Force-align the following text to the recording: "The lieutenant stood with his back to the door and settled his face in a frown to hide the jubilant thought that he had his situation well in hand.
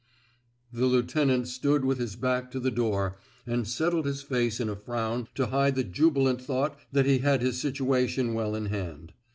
"The 0.73 0.87
lieutenant 0.87 1.47
stood 1.47 1.85
with 1.85 1.99
his 1.99 2.15
back 2.15 2.49
to 2.53 2.59
the 2.59 2.71
door 2.71 3.19
and 3.45 3.67
settled 3.67 4.07
his 4.07 4.23
face 4.23 4.59
in 4.59 4.67
a 4.67 4.75
frown 4.75 5.27
to 5.35 5.45
hide 5.45 5.75
the 5.75 5.83
jubilant 5.83 6.41
thought 6.41 6.75
that 6.91 7.05
he 7.05 7.19
had 7.19 7.43
his 7.43 7.61
situation 7.61 8.33
well 8.33 8.55
in 8.55 8.65
hand. 8.65 9.13